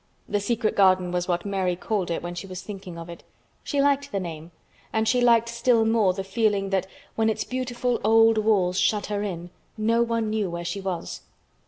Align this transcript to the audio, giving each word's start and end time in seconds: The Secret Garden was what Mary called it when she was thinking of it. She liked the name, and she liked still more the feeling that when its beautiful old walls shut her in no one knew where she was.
The 0.27 0.39
Secret 0.39 0.75
Garden 0.75 1.11
was 1.11 1.27
what 1.27 1.45
Mary 1.45 1.75
called 1.75 2.09
it 2.09 2.23
when 2.23 2.33
she 2.33 2.47
was 2.47 2.63
thinking 2.63 2.97
of 2.97 3.07
it. 3.07 3.21
She 3.63 3.79
liked 3.79 4.11
the 4.11 4.19
name, 4.19 4.49
and 4.91 5.07
she 5.07 5.21
liked 5.21 5.47
still 5.47 5.85
more 5.85 6.11
the 6.11 6.23
feeling 6.23 6.71
that 6.71 6.87
when 7.13 7.29
its 7.29 7.43
beautiful 7.43 8.01
old 8.03 8.39
walls 8.39 8.79
shut 8.79 9.05
her 9.13 9.21
in 9.21 9.51
no 9.77 10.01
one 10.01 10.31
knew 10.31 10.49
where 10.49 10.65
she 10.65 10.81
was. 10.81 11.21